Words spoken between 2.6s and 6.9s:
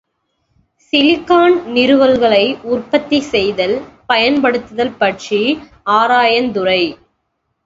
உற்பத்தி செய்தல், பயன்படுத்தல் பற்றி ஆராயுந்துறை.